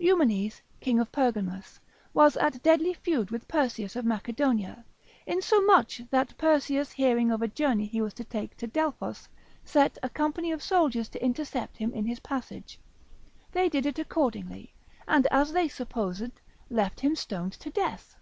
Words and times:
Eumenes, 0.00 0.62
king 0.80 0.98
of 0.98 1.12
Pergamus, 1.12 1.78
was 2.12 2.36
at 2.38 2.60
deadly 2.60 2.92
feud 2.92 3.30
with 3.30 3.46
Perseus 3.46 3.94
of 3.94 4.04
Macedonia, 4.04 4.84
insomuch 5.28 6.02
that 6.10 6.36
Perseus 6.36 6.90
hearing 6.90 7.30
of 7.30 7.40
a 7.40 7.46
journey 7.46 7.86
he 7.86 8.00
was 8.00 8.12
to 8.14 8.24
take 8.24 8.56
to 8.56 8.66
Delphos, 8.66 9.28
set 9.64 9.96
a 10.02 10.08
company 10.08 10.50
of 10.50 10.60
soldiers 10.60 11.08
to 11.10 11.24
intercept 11.24 11.76
him 11.76 11.92
in 11.94 12.04
his 12.04 12.18
passage; 12.18 12.80
they 13.52 13.68
did 13.68 13.86
it 13.86 14.00
accordingly, 14.00 14.74
and 15.06 15.28
as 15.28 15.52
they 15.52 15.68
supposed 15.68 16.32
left 16.68 16.98
him 16.98 17.14
stoned 17.14 17.52
to 17.52 17.70
death. 17.70 18.16